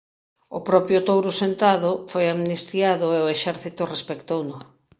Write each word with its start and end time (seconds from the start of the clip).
O 0.57 0.59
propio 0.69 0.99
Touro 1.07 1.31
Sentado 1.41 1.91
foi 2.11 2.25
amnistiado 2.29 3.05
e 3.17 3.19
o 3.25 3.31
exército 3.35 3.81
respectouno. 3.93 4.57